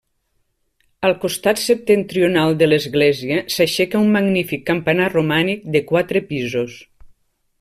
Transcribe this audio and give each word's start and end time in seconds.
Al 1.09 1.11
costat 1.25 1.59
septentrional 1.63 2.55
de 2.61 2.69
l'església 2.71 3.37
s'aixeca 3.57 4.01
un 4.07 4.11
magnífic 4.17 4.67
campanar 4.73 5.13
romànic 5.17 5.71
de 5.77 5.83
quatre 5.93 6.25
pisos. 6.33 6.79